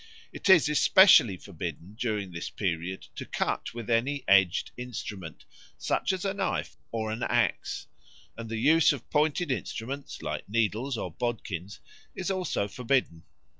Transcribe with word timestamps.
It 0.33 0.49
is 0.49 0.67
especially 0.67 1.37
forbidden 1.37 1.93
during 1.93 2.31
this 2.31 2.49
period 2.49 3.05
to 3.13 3.23
cut 3.23 3.71
with 3.75 3.87
any 3.87 4.23
edged 4.27 4.71
instrument, 4.75 5.45
such 5.77 6.11
as 6.11 6.25
a 6.25 6.33
knife 6.33 6.75
or 6.91 7.11
an 7.11 7.21
axe; 7.21 7.85
and 8.35 8.49
the 8.49 8.57
use 8.57 8.91
of 8.93 9.07
pointed 9.11 9.51
instruments, 9.51 10.23
like 10.23 10.49
needles 10.49 10.97
or 10.97 11.11
bodkins, 11.11 11.81
is 12.15 12.31
also 12.31 12.67
forbidden. 12.67 13.25